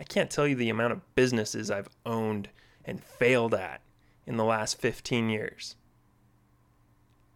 I 0.00 0.04
can't 0.04 0.30
tell 0.30 0.46
you 0.46 0.54
the 0.56 0.70
amount 0.70 0.92
of 0.92 1.14
businesses 1.14 1.70
I've 1.70 1.88
owned 2.06 2.48
and 2.84 3.02
failed 3.02 3.54
at 3.54 3.80
in 4.26 4.36
the 4.36 4.44
last 4.44 4.78
15 4.78 5.28
years. 5.28 5.76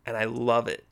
And 0.05 0.17
I 0.17 0.25
love 0.25 0.69
it. 0.69 0.87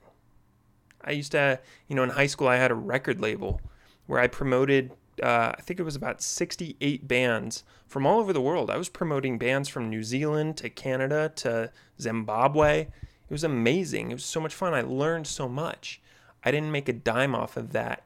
I 1.03 1.13
used 1.13 1.33
to, 1.33 1.61
you 1.89 1.97
know, 1.97 2.03
in 2.03 2.11
high 2.11 2.27
school, 2.27 2.49
I 2.49 2.57
had 2.57 2.71
a 2.71 2.77
record 2.77 3.21
label 3.21 3.61
where 4.07 4.21
I 4.21 4.27
promoted 4.27 4.93
uh, 5.23 5.53
I 5.57 5.61
think 5.63 5.79
it 5.79 5.85
was 5.85 5.97
about 5.97 6.23
68 6.23 7.07
bands 7.07 7.63
from 7.87 8.07
all 8.07 8.19
over 8.19 8.33
the 8.33 8.41
world. 8.41 8.71
I 8.71 8.77
was 8.77 8.89
promoting 8.89 9.39
bands 9.39 9.69
from 9.69 9.89
New 9.89 10.03
Zealand 10.03 10.57
to 10.59 10.71
Canada 10.71 11.31
to 11.37 11.71
Zimbabwe. 12.01 12.81
It 12.81 13.31
was 13.31 13.45
amazing. 13.45 14.11
It 14.11 14.15
was 14.15 14.25
so 14.25 14.41
much 14.41 14.55
fun. 14.55 14.75
I 14.75 14.83
learned 14.83 15.27
so 15.27 15.49
much. 15.49 16.01
I 16.45 16.51
didn't 16.51 16.73
make 16.73 16.89
a 16.89 16.93
dime 16.93 17.35
off 17.35 17.57
of 17.57 17.73
that, 17.73 18.05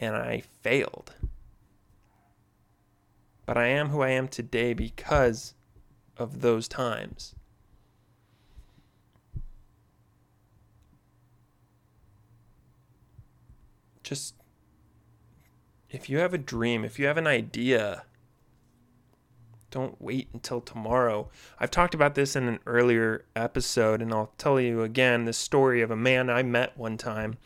and 0.00 0.14
I 0.14 0.42
failed. 0.62 1.14
But 3.44 3.56
I 3.56 3.66
am 3.66 3.88
who 3.88 4.02
I 4.02 4.10
am 4.10 4.28
today 4.28 4.72
because 4.72 5.54
of 6.16 6.40
those 6.40 6.68
times. 6.68 7.34
Just 14.04 14.34
if 15.88 16.08
you 16.08 16.18
have 16.18 16.32
a 16.32 16.38
dream, 16.38 16.84
if 16.84 16.98
you 16.98 17.06
have 17.06 17.16
an 17.16 17.26
idea, 17.26 18.04
don't 19.70 20.00
wait 20.00 20.28
until 20.32 20.60
tomorrow. 20.60 21.28
I've 21.58 21.70
talked 21.70 21.94
about 21.94 22.14
this 22.14 22.34
in 22.36 22.48
an 22.48 22.58
earlier 22.66 23.24
episode, 23.36 24.02
and 24.02 24.12
I'll 24.12 24.32
tell 24.38 24.60
you 24.60 24.82
again 24.82 25.24
the 25.24 25.32
story 25.32 25.80
of 25.82 25.90
a 25.90 25.96
man 25.96 26.28
I 26.28 26.42
met 26.42 26.76
one 26.76 26.96
time 26.96 27.38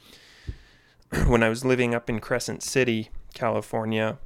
when 1.27 1.43
I 1.43 1.49
was 1.49 1.65
living 1.65 1.95
up 1.95 2.09
in 2.09 2.21
Crescent 2.21 2.63
City, 2.63 3.11
California. 3.35 4.19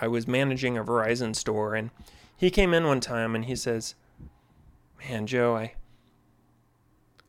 I 0.00 0.08
was 0.08 0.28
managing 0.28 0.76
a 0.76 0.84
Verizon 0.84 1.34
store, 1.34 1.74
and 1.74 1.90
he 2.36 2.50
came 2.50 2.72
in 2.72 2.86
one 2.86 3.00
time 3.00 3.34
and 3.34 3.46
he 3.46 3.56
says, 3.56 3.94
Man, 5.00 5.26
Joe, 5.26 5.56
I, 5.56 5.74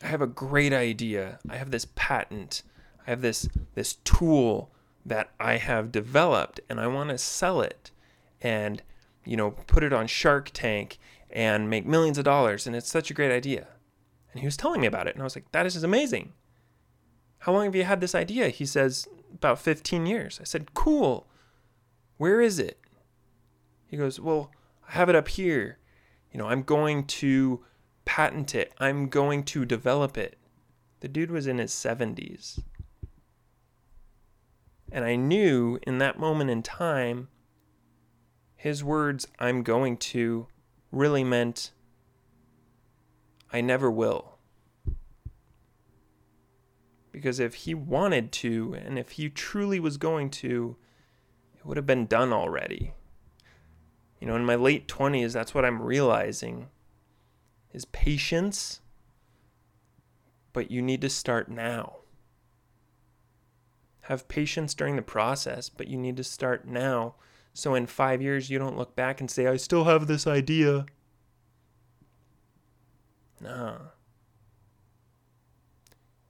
I 0.04 0.08
have 0.08 0.22
a 0.22 0.28
great 0.28 0.74
idea. 0.74 1.40
I 1.50 1.58
have 1.58 1.72
this 1.72 1.88
patent. 1.96 2.64
I 3.08 3.12
have 3.12 3.22
this 3.22 3.50
this 3.74 3.96
tool 4.04 4.72
that 5.06 5.32
I 5.40 5.58
have 5.58 5.92
developed 5.92 6.60
and 6.70 6.80
I 6.80 6.88
want 6.88 7.10
to 7.10 7.18
sell 7.18 7.62
it 7.62 7.92
and 8.42 8.82
you 9.26 9.38
know 9.38 9.52
put 9.52 9.84
it 9.84 9.94
on 9.94 10.08
Shark 10.08 10.52
Tank 10.54 10.98
and 11.30 11.70
make 11.70 11.86
millions 11.86 12.18
of 12.18 12.24
dollars 12.24 12.66
and 12.66 12.76
it's 12.76 12.90
such 12.90 13.12
a 13.12 13.14
great 13.14 13.32
idea. 13.32 13.68
And 14.32 14.42
he 14.42 14.48
was 14.48 14.58
telling 14.58 14.82
me 14.82 14.88
about 14.88 15.08
it 15.08 15.16
and 15.16 15.22
I 15.22 15.26
was 15.26 15.36
like 15.36 15.52
that 15.52 15.66
is 15.66 15.84
amazing. 15.84 16.34
How 17.40 17.54
long 17.54 17.66
have 17.66 17.76
you 17.76 17.84
had 17.84 18.02
this 18.02 18.16
idea? 18.16 18.50
He 18.50 18.66
says 18.66 19.08
about 19.34 19.60
15 19.60 20.06
years. 20.06 20.40
I 20.42 20.44
said, 20.44 20.74
"Cool. 20.74 21.28
Where 22.18 22.42
is 22.42 22.60
it?" 22.60 22.80
He 23.88 23.96
goes, 23.98 24.20
"Well, 24.20 24.52
I 24.88 24.92
have 24.94 25.10
it 25.10 25.16
up 25.16 25.30
here. 25.30 25.78
You 26.32 26.38
know, 26.38 26.48
I'm 26.48 26.64
going 26.64 27.06
to 27.06 27.64
patent 28.06 28.54
it. 28.54 28.74
I'm 28.78 29.08
going 29.08 29.44
to 29.46 29.66
develop 29.66 30.18
it." 30.18 30.38
The 31.00 31.08
dude 31.08 31.32
was 31.32 31.48
in 31.48 31.60
his 31.60 31.72
70s. 31.72 32.60
And 34.92 35.06
I 35.06 35.16
knew 35.16 35.80
in 35.84 36.00
that 36.00 36.20
moment 36.20 36.50
in 36.50 36.64
time, 36.64 37.30
his 38.60 38.84
words, 38.84 39.26
I'm 39.40 39.64
going 39.64 39.96
to, 39.96 40.48
really 40.92 41.24
meant, 41.24 41.72
I 43.54 43.62
never 43.62 43.90
will. 43.90 44.38
Because 47.14 47.40
if 47.40 47.54
he 47.54 47.74
wanted 47.74 48.34
to, 48.34 48.74
and 48.74 49.00
if 49.00 49.12
he 49.12 49.30
truly 49.30 49.80
was 49.80 49.96
going 49.96 50.30
to, 50.32 50.76
it 51.58 51.66
would 51.66 51.78
have 51.78 51.86
been 51.86 52.06
done 52.06 52.34
already. 52.34 52.92
You 54.20 54.28
know, 54.28 54.36
in 54.36 54.44
my 54.44 54.56
late 54.56 54.90
20s, 54.90 55.32
that's 55.32 55.56
what 55.56 55.64
I'm 55.64 55.82
realizing 55.82 56.68
is 57.72 57.86
patience, 57.86 58.82
but 60.52 60.70
you 60.70 60.82
need 60.82 61.00
to 61.00 61.10
start 61.10 61.50
now. 61.50 61.96
have 64.02 64.28
patience 64.28 64.74
during 64.74 64.98
the 64.98 65.02
process, 65.02 65.70
but 65.70 65.88
you 65.88 65.98
need 65.98 66.18
to 66.18 66.26
start 66.26 66.68
now. 66.68 67.16
So 67.60 67.76
in 67.76 67.88
five 67.88 68.22
years, 68.22 68.50
you 68.50 68.58
don't 68.58 68.78
look 68.78 68.96
back 68.96 69.20
and 69.20 69.30
say, 69.30 69.46
I 69.46 69.58
still 69.58 69.84
have 69.84 70.08
this 70.08 70.26
idea. 70.26 70.86
No. 73.42 73.78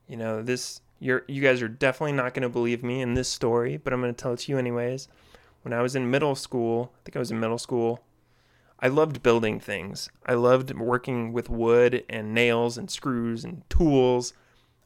You 0.08 0.18
know, 0.18 0.42
this 0.42 0.82
you're 1.00 1.24
you 1.28 1.42
guys 1.42 1.62
are 1.62 1.68
definitely 1.68 2.14
not 2.14 2.34
going 2.34 2.42
to 2.42 2.50
believe 2.50 2.84
me 2.84 3.02
in 3.02 3.14
this 3.14 3.30
story, 3.30 3.78
but 3.78 3.94
I'm 3.94 4.02
going 4.02 4.14
to 4.14 4.20
tell 4.20 4.34
it 4.34 4.40
to 4.40 4.52
you 4.52 4.58
anyways. 4.58 5.08
When 5.62 5.72
I 5.72 5.84
was 5.84 5.96
in 5.96 6.10
middle 6.10 6.34
school, 6.34 6.94
I 6.96 7.00
think 7.06 7.16
I 7.16 7.20
was 7.20 7.30
in 7.30 7.40
middle 7.40 7.60
school, 7.60 8.04
I 8.80 8.88
loved 8.88 9.22
building 9.22 9.60
things. 9.60 10.10
I 10.26 10.34
loved 10.34 10.76
working 10.76 11.32
with 11.32 11.48
wood 11.48 12.06
and 12.10 12.34
nails 12.34 12.76
and 12.76 12.90
screws 12.90 13.44
and 13.44 13.70
tools. 13.70 14.34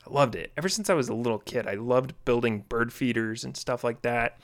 I 0.05 0.12
loved 0.12 0.35
it. 0.35 0.51
Ever 0.57 0.67
since 0.67 0.89
I 0.89 0.93
was 0.93 1.07
a 1.07 1.13
little 1.13 1.39
kid, 1.39 1.67
I 1.67 1.75
loved 1.75 2.15
building 2.25 2.65
bird 2.67 2.91
feeders 2.91 3.45
and 3.45 3.55
stuff 3.55 3.83
like 3.83 4.01
that. 4.01 4.39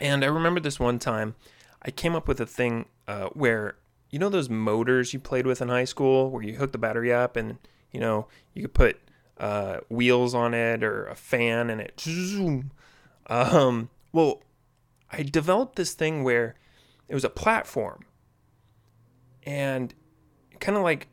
And 0.00 0.24
I 0.24 0.28
remember 0.28 0.60
this 0.60 0.78
one 0.78 0.98
time, 0.98 1.34
I 1.82 1.90
came 1.90 2.14
up 2.14 2.28
with 2.28 2.40
a 2.40 2.46
thing 2.46 2.86
uh, 3.06 3.28
where, 3.28 3.76
you 4.10 4.18
know, 4.18 4.28
those 4.28 4.48
motors 4.48 5.12
you 5.12 5.20
played 5.20 5.46
with 5.46 5.60
in 5.60 5.68
high 5.68 5.84
school 5.84 6.30
where 6.30 6.42
you 6.42 6.56
hook 6.56 6.72
the 6.72 6.78
battery 6.78 7.12
up 7.12 7.36
and, 7.36 7.58
you 7.92 8.00
know, 8.00 8.26
you 8.54 8.62
could 8.62 8.74
put 8.74 9.00
uh, 9.38 9.78
wheels 9.88 10.34
on 10.34 10.54
it 10.54 10.82
or 10.82 11.06
a 11.06 11.14
fan 11.14 11.70
and 11.70 11.80
it. 11.80 12.00
Zoom. 12.00 12.72
Um, 13.28 13.90
well, 14.12 14.42
I 15.10 15.22
developed 15.22 15.76
this 15.76 15.94
thing 15.94 16.24
where 16.24 16.54
it 17.08 17.14
was 17.14 17.24
a 17.24 17.30
platform 17.30 18.04
and 19.44 19.94
kind 20.60 20.76
of 20.76 20.82
like 20.82 21.08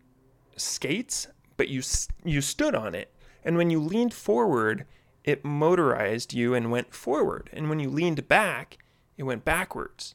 skates, 0.57 1.27
but 1.57 1.69
you 1.69 1.81
you 2.23 2.41
stood 2.41 2.75
on 2.75 2.95
it. 2.95 3.13
And 3.43 3.57
when 3.57 3.69
you 3.69 3.79
leaned 3.79 4.13
forward, 4.13 4.85
it 5.25 5.43
motorized 5.43 6.35
you 6.35 6.53
and 6.53 6.69
went 6.69 6.93
forward. 6.93 7.49
And 7.51 7.67
when 7.67 7.79
you 7.79 7.89
leaned 7.89 8.27
back, 8.27 8.77
it 9.17 9.23
went 9.23 9.43
backwards. 9.43 10.13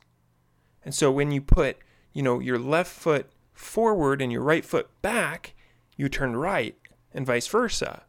And 0.84 0.94
so 0.94 1.10
when 1.10 1.32
you 1.32 1.40
put, 1.40 1.78
you 2.12 2.22
know, 2.22 2.38
your 2.38 2.60
left 2.60 2.92
foot 2.92 3.28
forward 3.52 4.22
and 4.22 4.30
your 4.30 4.42
right 4.42 4.64
foot 4.64 4.88
back, 5.02 5.54
you 5.96 6.08
turn 6.08 6.36
right 6.36 6.76
and 7.12 7.26
vice 7.26 7.48
versa. 7.48 8.04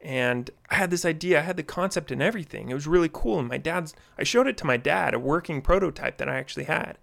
And 0.00 0.48
I 0.70 0.76
had 0.76 0.92
this 0.92 1.04
idea, 1.04 1.40
I 1.40 1.42
had 1.42 1.56
the 1.56 1.64
concept 1.64 2.12
and 2.12 2.22
everything. 2.22 2.70
It 2.70 2.74
was 2.74 2.86
really 2.86 3.10
cool. 3.12 3.40
And 3.40 3.48
my 3.48 3.58
dad's, 3.58 3.92
I 4.16 4.22
showed 4.22 4.46
it 4.46 4.56
to 4.58 4.66
my 4.66 4.76
dad, 4.76 5.12
a 5.12 5.18
working 5.18 5.60
prototype 5.60 6.18
that 6.18 6.28
I 6.28 6.36
actually 6.36 6.64
had. 6.64 6.98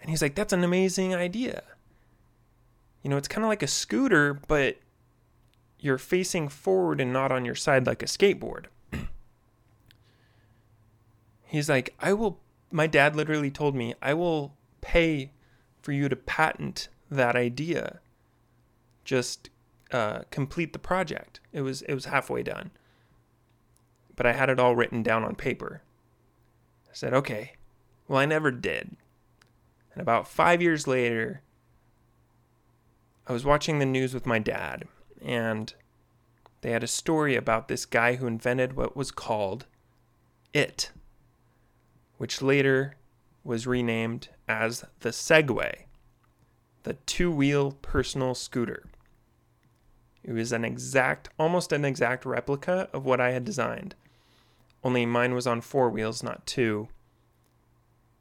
And 0.00 0.10
he's 0.10 0.22
like, 0.22 0.34
that's 0.34 0.52
an 0.52 0.64
amazing 0.64 1.14
idea. 1.14 1.62
You 3.02 3.10
know, 3.10 3.16
it's 3.16 3.28
kind 3.28 3.44
of 3.44 3.48
like 3.48 3.62
a 3.62 3.68
scooter, 3.68 4.34
but 4.34 4.78
you're 5.82 5.98
facing 5.98 6.48
forward 6.48 7.00
and 7.00 7.12
not 7.12 7.32
on 7.32 7.44
your 7.44 7.56
side 7.56 7.86
like 7.86 8.02
a 8.02 8.06
skateboard. 8.06 8.66
he's 11.44 11.68
like, 11.68 11.92
I 11.98 12.12
will, 12.12 12.40
my 12.70 12.86
dad 12.86 13.16
literally 13.16 13.50
told 13.50 13.74
me, 13.74 13.94
I 14.00 14.14
will 14.14 14.54
pay 14.80 15.32
for 15.82 15.90
you 15.90 16.08
to 16.08 16.14
patent 16.14 16.88
that 17.10 17.34
idea. 17.34 17.98
Just 19.04 19.50
uh, 19.90 20.20
complete 20.30 20.72
the 20.72 20.78
project. 20.78 21.40
It 21.52 21.62
was 21.62 21.82
it 21.82 21.94
was 21.94 22.04
halfway 22.04 22.44
done, 22.44 22.70
but 24.14 24.24
I 24.24 24.32
had 24.32 24.48
it 24.48 24.60
all 24.60 24.76
written 24.76 25.02
down 25.02 25.24
on 25.24 25.34
paper. 25.34 25.82
I 26.86 26.94
said, 26.94 27.12
okay. 27.12 27.54
Well, 28.06 28.20
I 28.20 28.26
never 28.26 28.52
did. 28.52 28.96
And 29.92 30.00
about 30.00 30.28
five 30.28 30.62
years 30.62 30.86
later, 30.86 31.42
I 33.26 33.32
was 33.32 33.44
watching 33.44 33.80
the 33.80 33.86
news 33.86 34.14
with 34.14 34.26
my 34.26 34.38
dad, 34.38 34.84
and 35.24 35.72
they 36.60 36.70
had 36.70 36.84
a 36.84 36.88
story 36.88 37.34
about 37.36 37.68
this 37.68 37.84
guy 37.86 38.16
who 38.16 38.26
invented 38.26 38.74
what 38.74 38.96
was 38.96 39.10
called 39.10 39.66
it, 40.52 40.90
which 42.18 42.42
later 42.42 42.94
was 43.44 43.66
renamed 43.66 44.28
as 44.48 44.84
the 45.00 45.10
Segway, 45.10 45.84
the 46.84 46.94
two 47.06 47.30
wheel 47.30 47.72
personal 47.82 48.34
scooter. 48.34 48.84
It 50.22 50.32
was 50.32 50.52
an 50.52 50.64
exact, 50.64 51.30
almost 51.38 51.72
an 51.72 51.84
exact 51.84 52.24
replica 52.24 52.88
of 52.92 53.04
what 53.04 53.20
I 53.20 53.30
had 53.30 53.44
designed. 53.44 53.94
Only 54.84 55.04
mine 55.06 55.34
was 55.34 55.46
on 55.46 55.60
four 55.60 55.90
wheels, 55.90 56.22
not 56.22 56.46
two. 56.46 56.88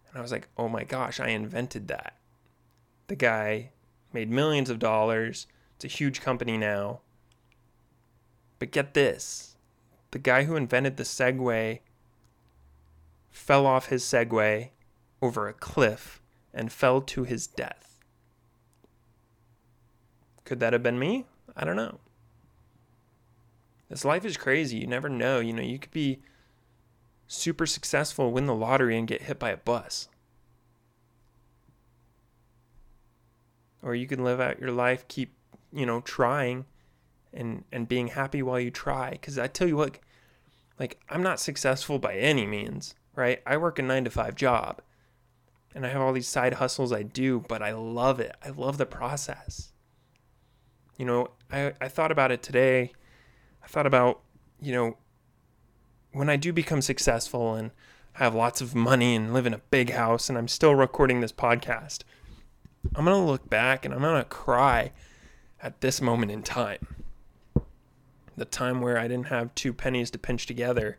And 0.09 0.17
I 0.17 0.21
was 0.21 0.31
like, 0.31 0.47
oh 0.57 0.67
my 0.67 0.83
gosh, 0.83 1.19
I 1.19 1.29
invented 1.29 1.87
that. 1.89 2.17
The 3.07 3.15
guy 3.15 3.71
made 4.13 4.29
millions 4.29 4.69
of 4.69 4.79
dollars. 4.79 5.47
It's 5.81 5.95
a 5.95 5.97
huge 5.97 6.21
company 6.21 6.57
now. 6.59 6.99
But 8.59 8.69
get 8.69 8.93
this 8.93 9.55
the 10.11 10.19
guy 10.19 10.43
who 10.43 10.55
invented 10.55 10.97
the 10.97 11.03
Segway 11.03 11.79
fell 13.31 13.65
off 13.65 13.87
his 13.87 14.03
Segway 14.03 14.69
over 15.23 15.47
a 15.47 15.53
cliff 15.53 16.21
and 16.53 16.71
fell 16.71 17.01
to 17.01 17.23
his 17.23 17.47
death. 17.47 17.97
Could 20.43 20.59
that 20.59 20.73
have 20.73 20.83
been 20.83 20.99
me? 20.99 21.25
I 21.55 21.65
don't 21.65 21.75
know. 21.75 21.99
This 23.89 24.05
life 24.05 24.23
is 24.23 24.37
crazy. 24.37 24.77
You 24.77 24.87
never 24.87 25.09
know. 25.09 25.39
You 25.39 25.53
know, 25.53 25.63
you 25.63 25.79
could 25.79 25.89
be 25.89 26.19
super 27.25 27.65
successful, 27.65 28.31
win 28.31 28.45
the 28.45 28.53
lottery, 28.53 28.99
and 28.99 29.07
get 29.07 29.23
hit 29.23 29.39
by 29.39 29.49
a 29.49 29.57
bus. 29.57 30.09
Or 33.81 33.95
you 33.95 34.05
can 34.05 34.23
live 34.23 34.39
out 34.39 34.59
your 34.59 34.71
life, 34.71 35.07
keep, 35.07 35.33
you 35.71 35.85
know, 35.85 36.01
trying 36.01 36.65
and 37.33 37.63
and 37.71 37.87
being 37.87 38.09
happy 38.09 38.41
while 38.41 38.59
you 38.59 38.71
try. 38.71 39.17
Cause 39.21 39.37
I 39.37 39.47
tell 39.47 39.67
you 39.67 39.77
what, 39.77 39.99
like 40.79 40.99
I'm 41.09 41.23
not 41.23 41.39
successful 41.39 41.99
by 41.99 42.15
any 42.15 42.45
means, 42.45 42.95
right? 43.15 43.41
I 43.45 43.57
work 43.57 43.79
a 43.79 43.81
nine 43.81 44.03
to 44.05 44.09
five 44.09 44.35
job 44.35 44.81
and 45.73 45.85
I 45.85 45.89
have 45.89 46.01
all 46.01 46.13
these 46.13 46.27
side 46.27 46.55
hustles 46.55 46.91
I 46.91 47.03
do, 47.03 47.43
but 47.47 47.61
I 47.61 47.71
love 47.71 48.19
it. 48.19 48.35
I 48.43 48.49
love 48.49 48.77
the 48.77 48.85
process. 48.85 49.71
You 50.97 51.05
know, 51.05 51.31
I, 51.51 51.73
I 51.79 51.87
thought 51.87 52.11
about 52.11 52.31
it 52.31 52.43
today. 52.43 52.91
I 53.63 53.67
thought 53.67 53.87
about, 53.87 54.21
you 54.61 54.73
know, 54.73 54.97
when 56.11 56.29
I 56.29 56.35
do 56.35 56.51
become 56.51 56.81
successful 56.81 57.55
and 57.55 57.71
I 58.15 58.23
have 58.25 58.35
lots 58.35 58.59
of 58.59 58.75
money 58.75 59.15
and 59.15 59.33
live 59.33 59.45
in 59.45 59.53
a 59.53 59.61
big 59.69 59.91
house 59.91 60.27
and 60.27 60.37
I'm 60.37 60.49
still 60.49 60.75
recording 60.75 61.21
this 61.21 61.31
podcast, 61.31 61.99
I'm 62.95 63.05
going 63.05 63.17
to 63.17 63.25
look 63.25 63.49
back 63.49 63.85
and 63.85 63.93
I'm 63.93 64.01
going 64.01 64.21
to 64.21 64.27
cry 64.27 64.91
at 65.61 65.81
this 65.81 66.01
moment 66.01 66.31
in 66.31 66.43
time. 66.43 66.87
The 68.35 68.45
time 68.45 68.81
where 68.81 68.97
I 68.97 69.07
didn't 69.07 69.27
have 69.27 69.53
two 69.55 69.73
pennies 69.73 70.09
to 70.11 70.17
pinch 70.17 70.45
together, 70.45 70.97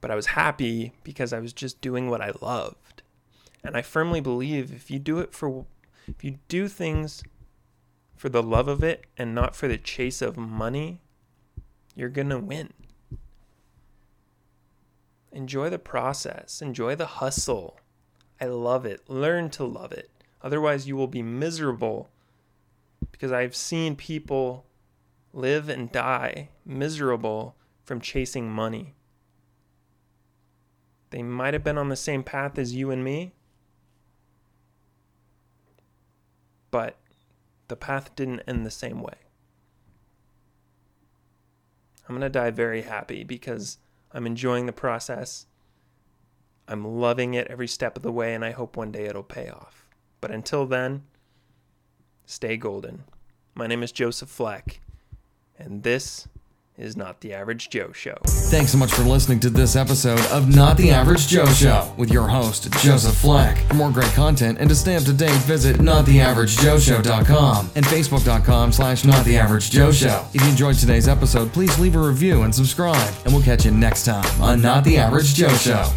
but 0.00 0.10
I 0.10 0.14
was 0.14 0.26
happy 0.26 0.92
because 1.04 1.32
I 1.32 1.40
was 1.40 1.52
just 1.52 1.80
doing 1.80 2.08
what 2.08 2.20
I 2.20 2.32
loved. 2.40 3.02
And 3.62 3.76
I 3.76 3.82
firmly 3.82 4.20
believe 4.20 4.72
if 4.72 4.90
you 4.90 4.98
do 4.98 5.18
it 5.18 5.32
for, 5.32 5.66
if 6.06 6.22
you 6.22 6.38
do 6.48 6.68
things 6.68 7.22
for 8.14 8.28
the 8.28 8.42
love 8.42 8.68
of 8.68 8.82
it 8.82 9.04
and 9.18 9.34
not 9.34 9.56
for 9.56 9.68
the 9.68 9.76
chase 9.76 10.22
of 10.22 10.36
money, 10.36 11.02
you're 11.94 12.08
going 12.08 12.30
to 12.30 12.38
win. 12.38 12.72
Enjoy 15.32 15.68
the 15.68 15.78
process, 15.78 16.62
enjoy 16.62 16.94
the 16.94 17.06
hustle. 17.06 17.78
I 18.40 18.46
love 18.46 18.86
it. 18.86 19.08
Learn 19.08 19.50
to 19.50 19.64
love 19.64 19.92
it. 19.92 20.10
Otherwise, 20.42 20.86
you 20.86 20.96
will 20.96 21.06
be 21.08 21.22
miserable 21.22 22.10
because 23.16 23.32
I've 23.32 23.56
seen 23.56 23.96
people 23.96 24.66
live 25.32 25.70
and 25.70 25.90
die 25.90 26.50
miserable 26.66 27.56
from 27.82 28.00
chasing 28.00 28.50
money. 28.50 28.94
They 31.10 31.22
might 31.22 31.54
have 31.54 31.64
been 31.64 31.78
on 31.78 31.88
the 31.88 31.96
same 31.96 32.22
path 32.22 32.58
as 32.58 32.74
you 32.74 32.90
and 32.90 33.02
me, 33.02 33.32
but 36.70 36.98
the 37.68 37.76
path 37.76 38.14
didn't 38.16 38.42
end 38.46 38.66
the 38.66 38.70
same 38.70 39.00
way. 39.00 39.14
I'm 42.06 42.14
going 42.14 42.20
to 42.20 42.28
die 42.28 42.50
very 42.50 42.82
happy 42.82 43.24
because 43.24 43.78
I'm 44.12 44.26
enjoying 44.26 44.66
the 44.66 44.72
process. 44.72 45.46
I'm 46.68 46.84
loving 46.84 47.32
it 47.32 47.46
every 47.48 47.68
step 47.68 47.96
of 47.96 48.02
the 48.02 48.12
way, 48.12 48.34
and 48.34 48.44
I 48.44 48.50
hope 48.50 48.76
one 48.76 48.92
day 48.92 49.06
it'll 49.06 49.22
pay 49.22 49.48
off. 49.48 49.86
But 50.20 50.30
until 50.30 50.66
then, 50.66 51.04
stay 52.26 52.56
golden. 52.56 53.04
My 53.54 53.66
name 53.66 53.82
is 53.82 53.92
Joseph 53.92 54.28
Fleck, 54.28 54.80
and 55.58 55.82
this 55.82 56.28
is 56.76 56.94
Not 56.94 57.22
the 57.22 57.32
Average 57.32 57.70
Joe 57.70 57.90
Show. 57.92 58.18
Thanks 58.24 58.72
so 58.72 58.76
much 58.76 58.92
for 58.92 59.00
listening 59.02 59.40
to 59.40 59.48
this 59.48 59.76
episode 59.76 60.20
of 60.26 60.54
Not 60.54 60.76
the 60.76 60.90
Average 60.90 61.26
Joe 61.26 61.46
Show 61.46 61.90
with 61.96 62.12
your 62.12 62.28
host, 62.28 62.70
Joseph 62.80 63.14
Fleck. 63.16 63.56
For 63.68 63.74
more 63.74 63.90
great 63.90 64.12
content 64.12 64.58
and 64.60 64.68
to 64.68 64.74
stay 64.74 64.94
up 64.94 65.04
to 65.04 65.14
date, 65.14 65.40
visit 65.42 65.76
nottheaveragejoeshow.com 65.76 67.70
and 67.74 67.84
facebook.com 67.86 68.72
slash 68.72 69.04
nottheaveragejoeshow. 69.04 70.34
If 70.34 70.42
you 70.42 70.48
enjoyed 70.48 70.76
today's 70.76 71.08
episode, 71.08 71.50
please 71.54 71.78
leave 71.78 71.96
a 71.96 72.00
review 72.00 72.42
and 72.42 72.54
subscribe, 72.54 73.14
and 73.24 73.32
we'll 73.32 73.42
catch 73.42 73.64
you 73.64 73.70
next 73.70 74.04
time 74.04 74.42
on 74.42 74.60
Not 74.60 74.84
the 74.84 74.98
Average 74.98 75.32
Joe 75.32 75.48
Show. 75.48 75.90